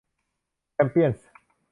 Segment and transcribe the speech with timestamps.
[0.73, 1.29] แชมเปี้ยนส์